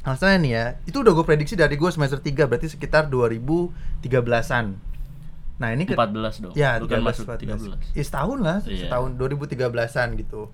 [0.02, 4.66] alasannya nih ya itu udah gue prediksi dari gue semester 3 berarti sekitar 2013an
[5.56, 6.52] nah ini ke- 14 dong.
[6.56, 7.68] Ya, Lu kan 13, masuk 14.
[7.68, 7.92] 13.
[7.92, 8.88] Ya, setahun lah, Iya.
[8.88, 10.48] setahun 2013-an gitu.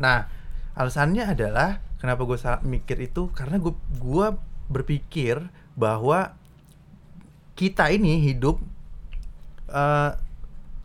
[0.00, 0.24] Nah,
[0.72, 4.40] alasannya adalah kenapa gue mikir itu karena gue gua
[4.72, 6.32] berpikir bahwa
[7.54, 8.56] kita ini hidup
[9.68, 10.10] eh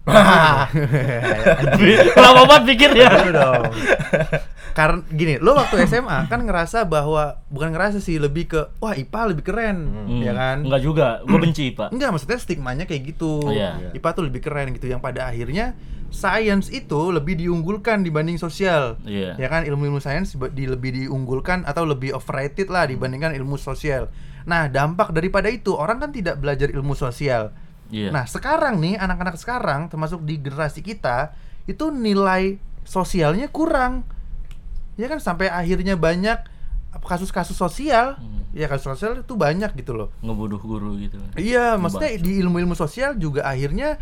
[2.15, 2.91] Lama banget.
[2.91, 3.63] Dulu dong.
[4.73, 9.21] Karena gini, lo waktu SMA kan ngerasa bahwa bukan ngerasa sih lebih ke wah IPA
[9.29, 9.77] lebih keren,
[10.19, 10.65] ya kan?
[10.65, 11.89] Enggak juga, gue benci, Pak.
[11.93, 13.37] Enggak, maksudnya stigmanya kayak gitu.
[13.39, 13.93] Oh, iya.
[13.93, 14.89] IPA tuh lebih keren gitu.
[14.89, 15.77] Yang pada akhirnya
[16.09, 18.97] science itu lebih diunggulkan dibanding sosial.
[19.05, 19.37] Iya.
[19.37, 24.09] Ya kan ilmu-ilmu sains di- lebih diunggulkan atau lebih overrated lah dibandingkan ilmu sosial.
[24.43, 27.53] Nah, dampak daripada itu orang kan tidak belajar ilmu sosial.
[27.93, 28.09] Iya.
[28.09, 31.37] Nah, sekarang nih anak-anak sekarang termasuk di generasi kita
[31.69, 34.01] itu nilai sosialnya kurang.
[34.97, 36.41] Ya kan sampai akhirnya banyak
[36.97, 38.17] kasus-kasus sosial.
[38.17, 38.49] Hmm.
[38.53, 40.09] Ya kasus sosial itu banyak gitu loh.
[40.25, 41.21] ngebunuh guru gitu.
[41.37, 44.01] Iya, maksudnya di ilmu-ilmu sosial juga akhirnya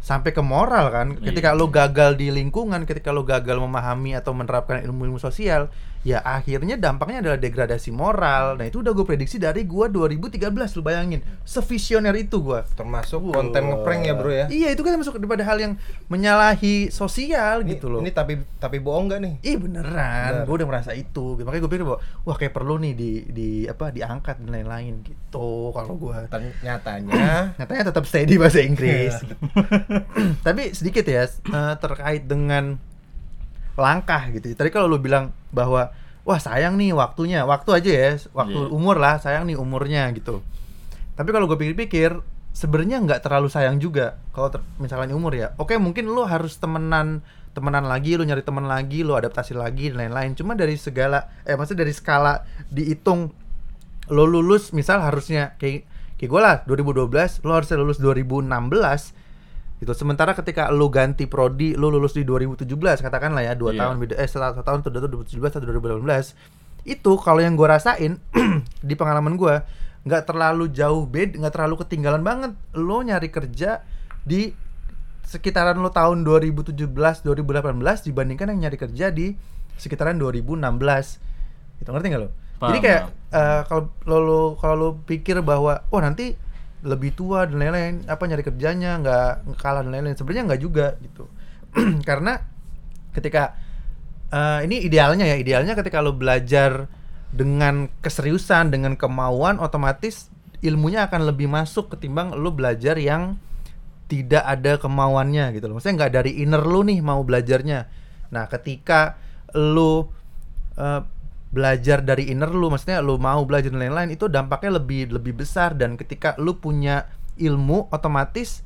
[0.00, 1.06] sampai ke moral kan.
[1.20, 5.68] Ketika lo gagal di lingkungan, ketika lo gagal memahami atau menerapkan ilmu-ilmu sosial,
[6.00, 8.56] ya akhirnya dampaknya adalah degradasi moral.
[8.56, 10.40] Nah, itu udah gue prediksi dari gua 2013
[10.76, 11.20] lu bayangin.
[11.44, 12.64] Sevisioner itu gua.
[12.72, 14.46] Termasuk konten ngeprank ya, Bro ya.
[14.48, 15.72] Iya, itu kan masuk daripada hal yang
[16.08, 18.00] menyalahi sosial Ini, gitu loh.
[18.00, 19.34] ini tapi tapi bohong nggak nih?
[19.44, 20.46] Ih beneran, Bener.
[20.48, 21.36] gue udah merasa itu.
[21.40, 25.72] Makanya gue pikir bahwa wah kayak perlu nih di di apa diangkat dan lain-lain gitu.
[25.76, 29.14] Kalau gue Ternyatanya nyatanya tetap stay di bahasa Inggris.
[29.20, 29.36] Iya.
[30.46, 32.80] Tapi sedikit ya eh, terkait dengan
[33.80, 34.52] langkah gitu.
[34.52, 35.90] Tadi kalau lu bilang bahwa
[36.22, 38.70] wah sayang nih waktunya, waktu aja ya, waktu Iya.
[38.70, 40.44] umur lah, sayang nih umurnya gitu.
[41.16, 42.20] Tapi kalau gue pikir-pikir
[42.52, 45.56] sebenarnya nggak terlalu sayang juga kalau ter- misalnya umur ya.
[45.56, 50.06] Oke mungkin lu harus temenan temenan lagi, lu nyari teman lagi, lu adaptasi lagi dan
[50.06, 50.38] lain-lain.
[50.38, 53.34] Cuma dari segala eh maksudnya dari skala dihitung
[54.10, 55.86] lo lulus misal harusnya kayak
[56.18, 58.50] kayak gue lah 2012 lo harusnya lulus 2016
[59.80, 59.92] gitu.
[59.96, 62.68] Sementara ketika lo ganti prodi lo lulus di 2017
[63.00, 63.80] katakanlah ya dua Iya.
[63.88, 66.36] tahun eh satu satu tahun itu tuh 2017 atau 2018
[66.84, 68.20] itu kalau yang gue rasain
[68.88, 69.56] di pengalaman gue
[70.00, 72.52] nggak terlalu jauh bed nggak terlalu ketinggalan banget.
[72.76, 73.84] Lo nyari kerja
[74.20, 74.52] di
[75.24, 77.24] sekitaran lo tahun 2017 2018
[78.08, 79.32] dibandingkan yang nyari kerja di
[79.78, 80.60] sekitaran 2016
[81.80, 82.28] itu ngerti nggak lo?
[82.60, 86.36] Paham, jadi kayak eh, kalau lo kalau lo pikir bahwa wah nanti
[86.80, 90.16] lebih tua dan lain-lain apa nyari kerjanya nggak kalah dan lain-lain.
[90.16, 91.28] Sebenarnya nggak juga gitu.
[92.08, 92.40] Karena
[93.12, 93.56] ketika
[94.32, 96.88] eh, ini idealnya ya idealnya ketika lo belajar
[97.30, 103.38] dengan keseriusan dengan kemauan otomatis ilmunya akan lebih masuk ketimbang lo belajar yang
[104.10, 105.78] tidak ada kemauannya gitu loh.
[105.78, 107.80] Maksudnya nggak dari inner lo nih mau belajarnya.
[108.34, 109.20] Nah ketika
[109.54, 110.10] lo
[110.74, 111.19] eh,
[111.50, 115.74] belajar dari inner lu maksudnya lu mau belajar dan lain-lain itu dampaknya lebih lebih besar.
[115.74, 118.62] Dan ketika lu punya ilmu otomatis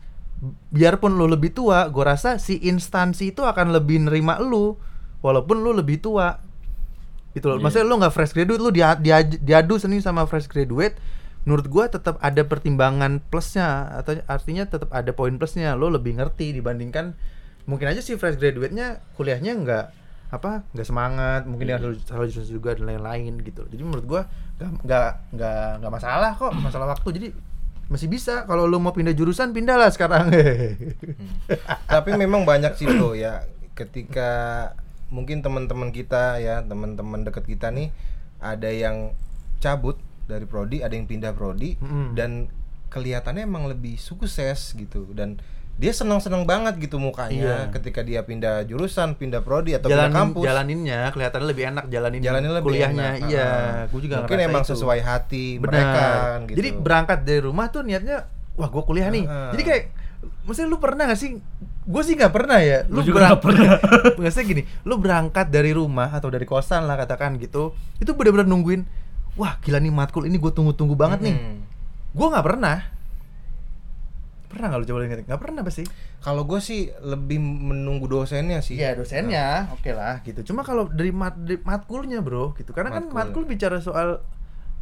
[0.68, 4.76] biarpun lu lebih tua gue rasa si instansi itu akan lebih nerima lu
[5.24, 6.40] walaupun lu lebih tua.
[7.34, 7.58] Gitu loh.
[7.58, 7.62] Iya.
[7.66, 10.94] maksudnya lu nggak fresh graduate lu dia, dia, diadu seni sama fresh graduate
[11.44, 15.74] menurut gua tetap ada pertimbangan plusnya atau artinya tetap ada poin plusnya.
[15.74, 17.16] Lo lebih ngerti dibandingkan
[17.64, 19.84] mungkin aja si fresh graduate-nya kuliahnya nggak
[20.34, 21.82] apa nggak semangat mungkin dia Iya.
[21.82, 24.22] harus harus jurusan juga dan lain-lain gitu jadi menurut gua
[24.58, 27.08] nggak nggak nggak masalah kok masalah waktu.
[27.10, 27.28] Jadi
[27.84, 30.30] masih bisa kalau lu mau pindah jurusan pindahlah sekarang.
[31.94, 33.44] Tapi memang banyak sih bro ya.
[33.74, 34.30] Ketika
[35.10, 37.90] mungkin teman-teman kita ya teman-teman dekat kita nih
[38.38, 39.12] ada yang
[39.58, 42.16] cabut dari prodi ada yang pindah prodi Mm-mm.
[42.16, 42.48] dan
[42.88, 45.10] kelihatannya emang lebih sukses gitu.
[45.12, 45.42] Dan
[45.74, 47.58] dia senang-senang banget gitu mukanya Iya.
[47.72, 52.20] ketika dia pindah jurusan pindah prodi atau pindah jalanin kampus jalaninnya kelihatannya lebih enak jalanin
[52.20, 53.26] Jalannya lebih kuliahnya enak.
[53.26, 53.80] iya Ah.
[53.90, 54.70] gue juga mungkin emang itu.
[54.70, 55.66] sesuai hati Benar.
[55.66, 58.16] mereka kan, gitu Jadi berangkat dari rumah tuh niatnya
[58.54, 59.24] wah gue kuliah nih.
[59.26, 59.50] Ah.
[59.50, 59.82] Jadi kayak
[60.42, 61.30] maksudnya lu pernah gak sih?
[61.84, 62.86] Gue sih nggak pernah ya.
[62.86, 63.70] Lu Gua juga nggak pernah.
[64.16, 67.74] maksudnya gini, lu berangkat dari rumah atau dari kosan lah katakan gitu.
[67.98, 68.86] Itu benar-benar nungguin
[69.34, 71.34] wah gila nih matkul ini gue tunggu-tunggu banget nih.
[71.34, 71.58] Hmm.
[72.14, 72.93] Gue nggak pernah.
[74.54, 75.26] Pernah nggak lu coba inget?
[75.26, 75.82] Nggak pernah pasti.
[76.18, 80.40] kalau gue sih lebih menunggu dosennya sih Iya dosennya, oke lah gitu.
[80.46, 82.70] Cuma kalau dari, mat, dari matkulnya bro, gitu.
[82.70, 83.18] Karena kan Matkul.
[83.18, 84.22] matkul bicara soal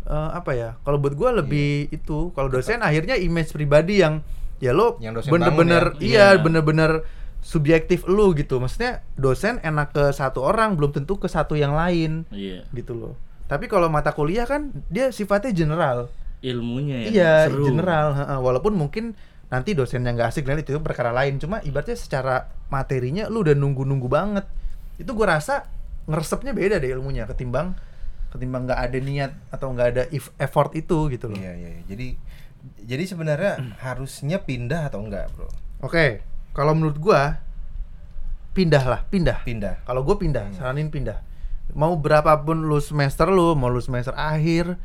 [0.05, 0.71] eh, apa ya?
[0.81, 2.31] Kalau buat gua lebih itu.
[2.31, 4.21] Kalau dosen akhirnya image pribadi yang
[4.61, 4.95] ya lo
[5.27, 5.99] bener-bener ya.
[5.99, 6.39] iya Iya.
[6.39, 6.91] bener-bener
[7.41, 8.63] subjektif lu gitu.
[8.63, 12.63] Maksudnya dosen enak ke satu orang belum tentu ke satu yang lain Iya.
[12.71, 13.15] gitu loh.
[13.51, 16.07] Tapi kalau mata kuliah kan dia sifatnya general.
[16.39, 17.11] Ilmunya ya.
[17.11, 17.67] Iya, seru.
[17.67, 18.15] general.
[18.15, 18.39] heeh.
[18.39, 19.19] Walaupun mungkin
[19.53, 21.37] nanti dosennya nggak asik dan itu perkara lain.
[21.37, 24.49] Cuma ibaratnya secara materinya lu udah nunggu-nunggu banget.
[24.97, 25.69] Itu gua rasa
[26.09, 27.79] ngeresepnya beda deh ilmunya ketimbang
[28.33, 31.37] ketimbang nggak ada niat atau nggak ada if- effort itu gitu loh.
[31.37, 31.83] Iya, iya, iya.
[31.85, 32.09] Jadi
[32.89, 35.53] jadi sebenarnya harusnya pindah atau enggak, Bro?
[35.85, 36.25] Oke,
[36.57, 37.45] kalau menurut gua
[38.57, 39.45] pindah lah, pindah.
[39.45, 39.81] Pindah.
[39.89, 41.25] Kalau gue pindah, saranin pindah.
[41.73, 44.77] Mau berapapun lu semester lu, mau lu semester akhir,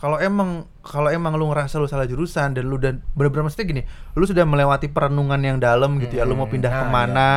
[0.00, 3.82] kalau emang kalau emang lu ngerasa lu salah jurusan dan lu dan bener-bener maksudnya gini,
[4.16, 7.28] lu sudah melewati perenungan yang dalam gitu ya, lu mau pindah Nah, ke mana?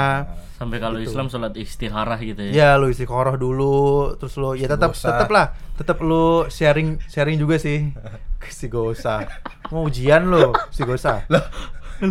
[0.56, 2.52] Sampai kalau Islam sholat istikharah gitu ya.
[2.56, 7.36] Ya lu isi koroh dulu, terus lu ya tetap tetap lah, tetap lu sharing sharing
[7.36, 7.92] juga sih.
[8.44, 9.28] Istighosah.
[9.72, 11.28] Mau ujian lu, istighosah.
[11.32, 11.44] Lah,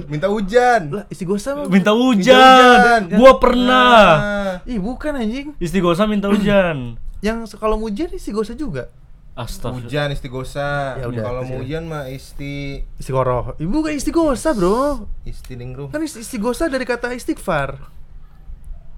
[0.09, 0.89] minta hujan.
[0.89, 3.09] Lah istighosah mah Minta hujan.
[3.09, 3.21] hujan.
[3.21, 4.05] Gua pernah.
[4.17, 4.53] Ah.
[4.69, 5.57] Ih, bukan anjing.
[5.61, 6.97] Istighosa minta hujan.
[7.21, 8.89] Yang kalau mau ujian istighosah juga.
[9.33, 9.89] Astagfirullah.
[9.89, 10.69] Hujan istighosa.
[11.01, 11.61] Ya udah, Kalau mau ya.
[11.61, 13.57] hujan mah isti Istiqoroh.
[13.57, 15.09] Ibu gak istighosah, Bro.
[15.25, 15.89] istiningrum.
[15.89, 17.81] Kan ist- istighosah dari kata istighfar.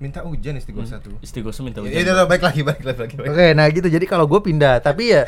[0.03, 1.23] Minta hujan istighosa tuh.
[1.23, 2.19] Istighosa minta Ya, hujan.
[2.19, 3.31] ya, baik lagi, baik lagi, baik lagi.
[3.31, 3.87] Oke, nah gitu.
[3.87, 5.23] Jadi kalau gue pindah, tapi ya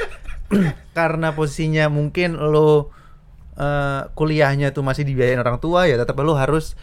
[0.99, 2.90] karena posisinya mungkin lo
[3.55, 6.75] eh, kuliahnya tuh masih dibiayain orang tua ya, tetap lo harus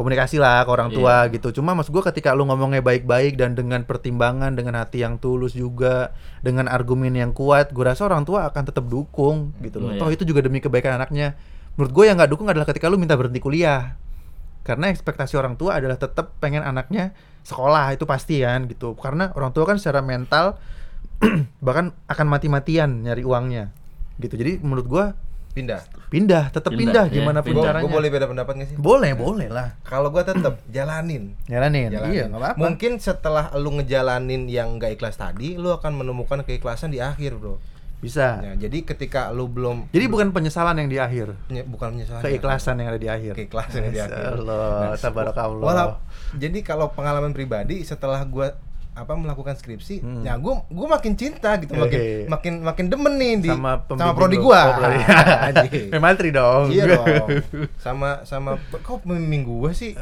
[0.00, 1.60] komunikasi lah ke orang tua gitu.
[1.60, 6.16] Cuma maksud gue ketika lo ngomongnya baik-baik dan dengan pertimbangan, dengan hati yang tulus juga,
[6.40, 9.92] dengan argumen yang kuat, gue rasa orang tua akan tetap dukung gitu loh.
[10.00, 11.36] Toh itu juga demi kebaikan anaknya.
[11.76, 14.00] Menurut gue yang nggak dukung adalah ketika lo minta berhenti kuliah.
[14.64, 17.12] Karena ekspektasi orang tua adalah tetap pengen anaknya
[17.44, 18.96] sekolah itu pasti kan gitu.
[18.96, 20.56] Karena orang tua kan secara mental
[21.64, 23.68] bahkan akan mati-matian nyari uangnya
[24.16, 24.40] gitu.
[24.40, 25.04] Jadi menurut gua
[25.50, 25.82] Pindah.
[26.06, 27.86] pindah, tetap Pindah, pindah, ya, gimana pun Gue caranya.
[27.86, 28.76] boleh beda pendapat gak sih?
[28.76, 29.74] boleh, boleh lah.
[29.82, 31.34] Kalau gua tetap jalanin.
[31.44, 31.90] Jalanin.
[31.90, 32.10] Jalanin.
[32.12, 32.58] Iya, nggak apa-apa.
[32.58, 37.58] Mungkin setelah lu ngejalanin yang gak ikhlas tadi, lu akan menemukan keikhlasan di akhir, Bro.
[38.00, 38.40] Bisa.
[38.40, 42.22] Ya, jadi ketika lu belum Jadi bukan penyesalan yang di akhir, Penye- bukan penyesalan.
[42.22, 43.32] keikhlasan yang ada di akhir.
[43.36, 44.22] Keikhlasan yang di akhir.
[44.36, 45.60] Allah, tabarakallah.
[45.62, 45.96] Walau-
[46.32, 48.56] jadi kalau pengalaman pribadi setelah gua
[49.00, 50.22] apa melakukan skripsi, Hmm.
[50.22, 52.24] ya gua gua makin cinta gitu, makin Oke.
[52.26, 54.60] makin makin demen nih di sama pembimbing prodi gua.
[54.70, 54.76] Oh.
[55.94, 56.68] Memantri dong.
[56.68, 57.26] Iya dong.
[57.76, 59.96] Sama sama kok pembimbing gua sih?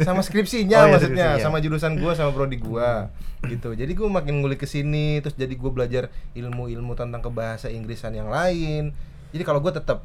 [0.00, 1.44] Sama skripsinya Oh, iya, maksudnya, skripsinya.
[1.44, 3.10] sama jurusan gua sama prodi gua.
[3.40, 3.70] gitu.
[3.70, 8.26] Jadi gua makin ngulik ke sini terus jadi gua belajar ilmu-ilmu tentang kebahasa Inggrisan yang
[8.28, 8.90] lain.
[9.30, 10.02] Jadi kalau gua tetap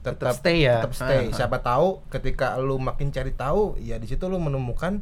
[0.00, 0.84] Tetap stay ya.
[0.84, 1.16] Tetap stay.
[1.18, 1.32] Ah, ah.
[1.34, 5.00] Siapa tahu ketika lu makin cari tahu, ya di situ lu menemukan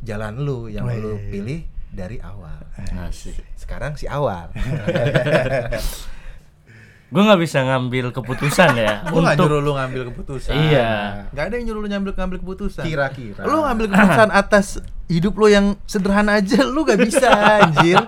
[0.00, 0.96] jalan lu yang Wih.
[0.98, 2.62] lu pilih dari awal.
[2.96, 3.42] Asik.
[3.54, 4.50] Sekarang si awal.
[7.10, 10.54] Gue nggak bisa ngambil keputusan ya Gua nggak untuk nyuruh lu ngambil keputusan.
[10.54, 10.90] Iya.
[11.34, 12.86] Gak ada yang nyuruh lu ngambil ngambil keputusan.
[12.86, 13.42] Kira-kira.
[13.42, 14.66] Lu ngambil keputusan atas
[15.10, 17.26] hidup lu yang sederhana aja lu gak bisa
[17.66, 17.98] anjir.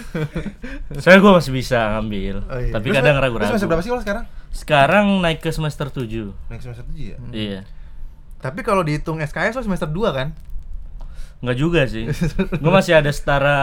[1.02, 2.74] saya gue masih bisa ngambil, Oh, iya.
[2.74, 3.54] tapi Lu kadang ragu-ragu.
[3.54, 4.24] semester berapa sih lo sekarang?
[4.50, 7.16] Sekarang naik ke semester 7 Next semester 7 ya?
[7.30, 7.60] Iya.
[8.42, 10.34] Tapi kalau dihitung SKS lu semester 2 kan?
[11.42, 12.06] Nggak juga sih.
[12.52, 13.58] gue masih ada setara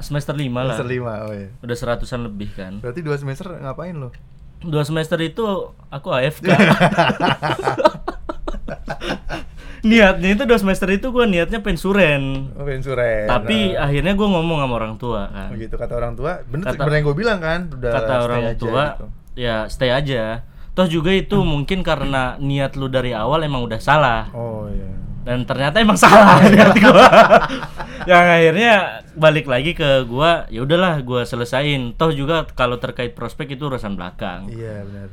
[0.00, 0.72] semester 5 lah.
[0.72, 1.26] Semester 5.
[1.26, 1.48] Oh iya.
[1.60, 2.78] Udah seratusan lebih kan.
[2.78, 4.14] Berarti 2 semester ngapain lu?
[4.60, 5.44] Dua semester itu
[5.90, 6.48] aku AFK.
[9.84, 12.48] niatnya itu dua semester itu gue niatnya pensuren.
[12.54, 13.28] Oh, pensuren.
[13.28, 13.84] Tapi Nah.
[13.84, 15.52] akhirnya gue ngomong sama orang tua kan.
[15.52, 16.40] Oh gitu kata orang tua.
[16.42, 19.06] Bener Kata- bener yang gue bilang kan, udah Kata orang aja tua, gitu.
[19.36, 20.48] ya stay aja.
[20.72, 24.32] Toh juga itu mungkin karena niat lu dari awal emang udah salah.
[24.32, 25.03] Oh iya.
[25.24, 27.08] Dan ternyata emang salah niat gua.
[28.04, 28.72] yang akhirnya
[29.16, 31.96] balik lagi ke gua, ya udahlah gua selesain.
[31.96, 34.52] Toh juga kalau terkait prospek itu urusan belakang.
[34.52, 35.08] Iya benar.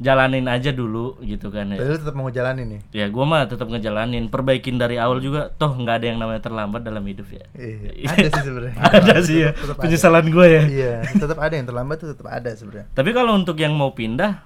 [0.00, 1.92] Jalanin aja dulu gitu kan Tapi ya.
[1.92, 2.80] lu tetap mau jalanin nih.
[2.88, 5.52] Ya gua mah tetap ngejalanin, perbaikin dari awal juga.
[5.52, 7.44] Toh nggak ada yang namanya terlambat dalam hidup ya.
[7.52, 8.08] Iya.
[8.16, 8.74] Ada sih sebenarnya.
[8.80, 9.50] ada sih ya.
[9.76, 10.62] Penyesalan gua ya.
[10.64, 12.88] Iya, tetap ada yang terlambat tuh tetap ada sebenarnya.
[12.96, 14.40] Tapi kalau untuk yang mau pindah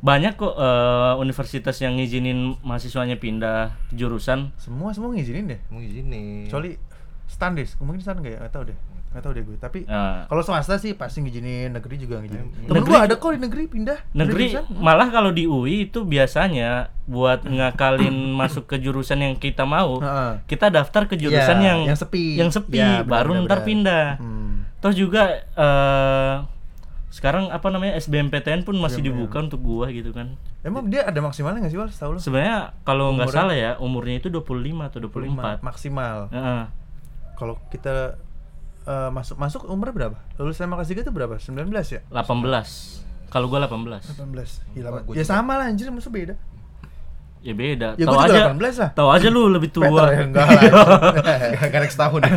[0.00, 3.58] banyak kok eh, universitas yang ngizinin mahasiswanya pindah
[3.90, 4.48] jurusan.
[4.56, 5.60] Semua semua ngizinin deh.
[5.68, 6.46] Mau izinin.
[6.46, 6.76] Kecuali
[7.26, 8.38] standis, mungkin stan nggak ya?
[8.40, 8.78] Nggak tahu deh.
[9.10, 9.56] Nggak tahu deh gue.
[9.56, 12.46] Tapi Nah, kalau swasta sih pasti ngizinin, negeri juga ngizinin.
[12.46, 13.98] Em, Temen negeri- gua ada kok di negeri pindah.
[14.12, 14.64] negeri jurusan.
[14.78, 16.70] malah kalau di UI itu biasanya
[17.04, 20.32] buat ngakalin masuk ke jurusan yang kita mau, Heeh.
[20.46, 22.24] kita daftar ke jurusan Iya, yang yang sepi.
[22.36, 23.66] yang sepi, Iya, benar, baru benar, ntar benar.
[23.66, 24.06] pindah.
[24.16, 24.54] Hmm.
[24.78, 26.34] Toh juga eh
[27.10, 30.38] sekarang apa namanya SBMPTN pun masih dibuka untuk gua gitu kan.
[30.62, 31.90] Emang dia ada maksimalnya nggak sih, Wal?
[31.90, 32.18] Setahu lu?
[32.22, 34.46] Sebenarnya kalau nggak salah ya umurnya itu 25
[34.86, 35.58] atau 24.
[35.58, 36.30] maksimal.
[36.30, 36.62] Heeh.
[37.34, 38.14] Kalau kita
[38.86, 40.18] eh, masuk masuk umurnya berapa?
[40.38, 41.34] Lulus SMA kelas 3 itu berapa?
[41.34, 42.00] 19 ya?
[42.14, 43.34] 18.
[43.34, 44.14] Kalau gua 18.
[44.14, 44.78] 18.
[44.78, 46.38] Gila, ya sama lah anjir, maksud beda.
[47.40, 47.88] Ya beda.
[47.96, 48.90] Ya tahu gua aja 18 lah.
[48.92, 49.88] Tahu aja lu lebih tua.
[49.88, 50.60] Peter ya enggak lah.
[51.64, 52.32] Gak naik setahun ya?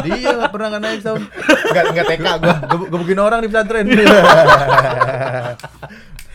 [0.00, 1.22] Dia nggak pernah nggak naik tahun.
[1.66, 3.84] Gak, gak TK gua Gebuk- Gebukin orang di pesantren.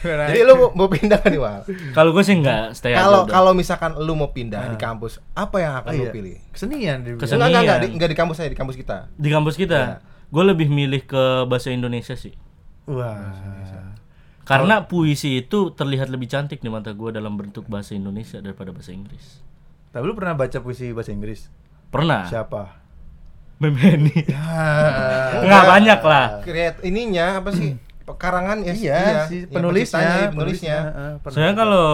[0.01, 1.61] Jadi lu mau, mau pindah kan nih, Wal?
[1.93, 5.55] Kalau gue sih nggak stay aja Kalau kalau misalkan lu mau pindah di kampus, apa
[5.55, 6.11] yang akan Oh, lu iya.
[6.11, 6.35] pilih?
[6.49, 6.97] Kesenian.
[7.15, 7.21] Kesenian.
[7.21, 8.97] Enggak, enggak, enggak, di, enggak di kampus saya, di kampus kita.
[9.13, 9.95] di kampus kita, Iya.
[10.27, 12.33] gue lebih milih ke bahasa Indonesia sih.
[12.87, 13.90] Wah.
[14.51, 18.91] Karena puisi itu terlihat lebih cantik di mata gue dalam bentuk bahasa Indonesia daripada bahasa
[18.91, 19.39] Inggris.
[19.91, 21.47] Tapi lu pernah baca puisi bahasa Inggris?
[21.87, 22.27] Pernah.
[22.27, 22.61] Siapa?
[23.61, 24.11] Memeni.
[24.31, 25.47] Ya.
[25.47, 26.25] Nggak banyak lah.
[26.43, 27.77] Kreat ininya apa sih?
[28.03, 30.77] Pekarangan ya, Iya, si yang penulisnya, penciptanya, penulisnya.
[31.21, 31.31] pernah.
[31.31, 31.87] Soalnya kalau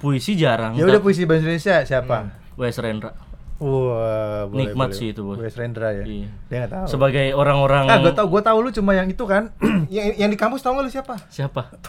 [0.00, 0.72] puisi jarang.
[0.74, 2.16] Ya udah puisi bahasa Indonesia siapa?
[2.56, 3.12] Wes Rendra.
[3.56, 4.98] Wah, boleh, Nikmat boleh.
[5.00, 5.40] sih itu, Bos.
[5.40, 6.04] Wes Rendra ya.
[6.04, 6.28] Iya.
[6.52, 6.86] Dia nggak tahu.
[6.92, 9.48] Sebagai orang-orang Ah, gue tau, gue tau lu cuma yang itu kan.
[9.88, 11.16] yang yang di kampus tau gak lu siapa?
[11.32, 11.72] siapa?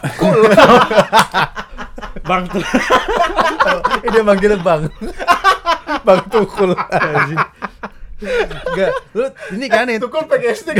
[2.28, 2.64] Bang tuh.
[3.98, 4.88] Eh, dia manggilnya Bang.
[6.06, 6.72] bang Tukul.
[8.18, 10.00] Enggak, lu ini kan itu.
[10.00, 10.72] Tukul PGSD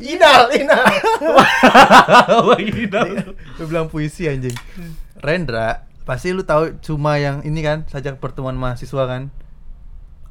[0.00, 0.84] Inal, Inal.
[3.60, 4.54] Lu bilang puisi anjing.
[5.20, 9.28] Rendra, pasti lu tahu cuma yang ini kan, sajak pertemuan mahasiswa kan.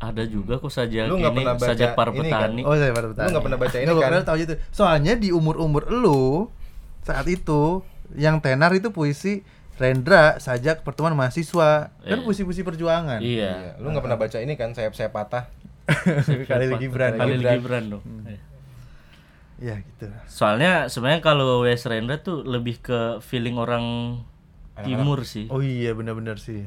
[0.04, 2.24] Ada juga kok sajak Lu ini pernah baca sajak para ini kan?
[2.52, 2.62] petani.
[2.68, 3.24] Oh, saya pada petani.
[3.24, 4.24] Lu nggak pernah baca ini kan?
[4.26, 4.54] tahu gitu.
[4.70, 6.52] Soalnya di umur-umur lu
[7.02, 7.80] saat itu
[8.14, 9.42] yang tenar itu puisi
[9.74, 12.22] Rendra sajak pertemuan mahasiswa kan Iya.
[12.22, 13.80] puisi-puisi perjuangan Iya.
[13.82, 15.50] Lu nggak pernah baca ini kan sayap-sayap patah.
[16.48, 17.54] kali lagi Gibran Kali Gibran.
[17.60, 18.04] Gibran dong.
[18.06, 18.24] Hmm.
[18.30, 18.40] Iya.
[19.60, 24.20] ya gitu Soalnya sebenarnya kalau Wes Rendra tuh lebih ke feeling orang
[24.82, 25.46] timur sih.
[25.50, 26.66] oh iya benar-benar sih.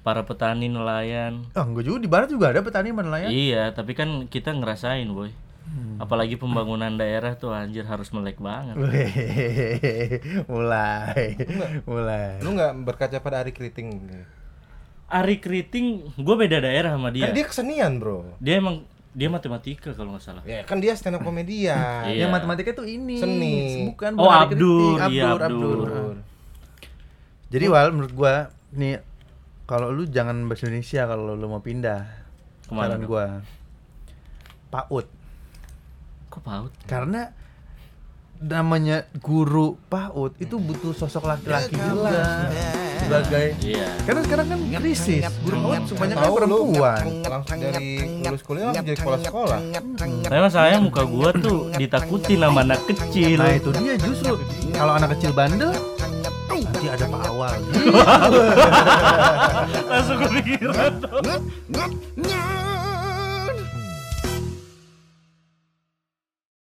[0.00, 1.44] Para petani nelayan.
[1.52, 5.28] ah enggak juga di barat juga ada petani nelayan Iya, tapi kan kita ngerasain, boy.
[5.68, 6.00] Hmm.
[6.00, 8.72] Apalagi pembangunan daerah tuh anjir harus melek banget.
[10.48, 11.36] Mulai
[11.84, 14.00] mulai Lu nggak berkaca pada Ari Kriting.
[15.08, 17.28] Ari Kriting, gue beda daerah sama dia.
[17.28, 18.36] Kan dia kesenian, Bro.
[18.40, 20.42] Dia emang dia matematika kalau nggak salah.
[20.44, 21.76] Ya kan dia stand up komedian.
[22.06, 22.24] Iya.
[22.24, 23.88] yang matematika tuh ini Seni.
[23.88, 25.12] bukan Oh, Abdur, Kritik.
[25.16, 25.78] iya, Abdur, Abdur.
[25.84, 26.14] Abdur.
[27.48, 28.34] jadi wal menurut gua
[28.70, 29.00] nih
[29.68, 32.08] kalau lu jangan bahasa Indonesia kalau lu mau pindah.
[32.64, 33.24] Ke mana saran gua
[34.72, 35.06] PAUD.
[36.28, 36.72] Kok paut?
[36.88, 37.32] karena
[38.38, 42.48] namanya guru PAUD itu butuh sosok laki-laki juga
[43.02, 43.88] sebagai Iya.
[44.06, 45.22] karena sekarang kan krisis.
[45.44, 47.02] guru PAUD semuanya kan perempuan.
[47.28, 47.88] langsung dari
[48.24, 49.60] lulus kuliah langsung jadi kepala sekolah.
[50.24, 53.36] Tapi masalahnya muka gua tuh ditakutin sama anak kecil.
[53.36, 54.34] nah itu dia justru.
[54.72, 55.97] Kalau anak kecil bandel
[56.78, 57.58] nanti ada Pak Awal
[59.90, 60.92] Langsung kepikiran.